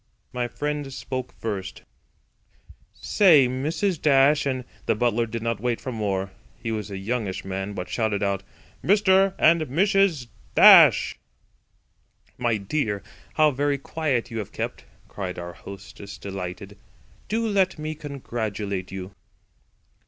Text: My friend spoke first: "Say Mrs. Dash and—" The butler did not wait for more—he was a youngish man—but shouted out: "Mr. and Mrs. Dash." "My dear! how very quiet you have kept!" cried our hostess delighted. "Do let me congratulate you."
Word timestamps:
My 0.33 0.47
friend 0.47 0.91
spoke 0.91 1.31
first: 1.37 1.83
"Say 2.91 3.47
Mrs. 3.47 4.01
Dash 4.01 4.47
and—" 4.47 4.65
The 4.87 4.95
butler 4.95 5.27
did 5.27 5.43
not 5.43 5.59
wait 5.59 5.79
for 5.79 5.91
more—he 5.91 6.71
was 6.71 6.89
a 6.89 6.97
youngish 6.97 7.45
man—but 7.45 7.87
shouted 7.87 8.23
out: 8.23 8.41
"Mr. 8.83 9.35
and 9.37 9.61
Mrs. 9.61 10.25
Dash." 10.55 11.19
"My 12.35 12.57
dear! 12.57 13.03
how 13.35 13.51
very 13.51 13.77
quiet 13.77 14.31
you 14.31 14.39
have 14.39 14.51
kept!" 14.51 14.85
cried 15.07 15.37
our 15.37 15.53
hostess 15.53 16.17
delighted. 16.17 16.79
"Do 17.27 17.47
let 17.47 17.77
me 17.77 17.93
congratulate 17.93 18.91
you." 18.91 19.11